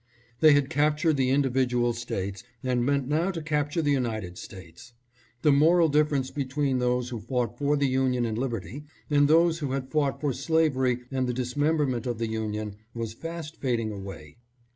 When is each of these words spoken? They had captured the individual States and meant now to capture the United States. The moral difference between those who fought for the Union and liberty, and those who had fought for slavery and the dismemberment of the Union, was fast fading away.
They 0.39 0.53
had 0.53 0.71
captured 0.71 1.15
the 1.17 1.29
individual 1.29 1.93
States 1.93 2.43
and 2.63 2.83
meant 2.83 3.07
now 3.07 3.29
to 3.29 3.39
capture 3.43 3.83
the 3.83 3.91
United 3.91 4.35
States. 4.35 4.93
The 5.43 5.51
moral 5.51 5.89
difference 5.89 6.31
between 6.31 6.79
those 6.79 7.09
who 7.09 7.19
fought 7.19 7.55
for 7.59 7.77
the 7.77 7.85
Union 7.85 8.25
and 8.25 8.35
liberty, 8.35 8.85
and 9.11 9.27
those 9.27 9.59
who 9.59 9.73
had 9.73 9.91
fought 9.91 10.19
for 10.19 10.33
slavery 10.33 11.01
and 11.11 11.27
the 11.27 11.33
dismemberment 11.35 12.07
of 12.07 12.17
the 12.17 12.25
Union, 12.25 12.77
was 12.95 13.13
fast 13.13 13.57
fading 13.57 13.91
away. 13.91 14.37